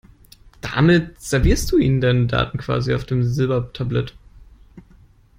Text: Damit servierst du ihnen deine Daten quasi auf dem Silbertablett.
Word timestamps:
Damit 0.61 1.21
servierst 1.21 1.71
du 1.71 1.77
ihnen 1.77 2.01
deine 2.01 2.25
Daten 2.25 2.57
quasi 2.57 2.95
auf 2.95 3.05
dem 3.05 3.23
Silbertablett. 3.23 4.15